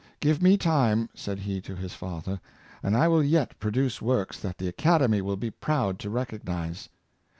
"Give 0.19 0.41
me 0.41 0.57
time," 0.57 1.09
said 1.13 1.37
he 1.41 1.61
to 1.61 1.75
his 1.75 1.93
father, 1.93 2.37
^' 2.37 2.39
and 2.81 2.97
I 2.97 3.07
will 3.07 3.21
yet 3.21 3.59
produce 3.59 4.01
works 4.01 4.39
that 4.39 4.57
the 4.57 4.67
Academy 4.67 5.21
will 5.21 5.37
be 5.37 5.51
proud 5.51 5.99
to 5.99 6.09
re 6.09 6.25
cognize. 6.25 6.89